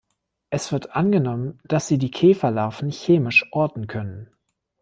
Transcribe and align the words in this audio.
Es 0.49 0.71
wird 0.71 0.95
angenommen, 0.95 1.59
dass 1.63 1.87
sie 1.87 1.99
die 1.99 2.09
Käferlarven 2.09 2.89
chemisch 2.89 3.45
orten 3.51 3.85
können. 3.85 4.31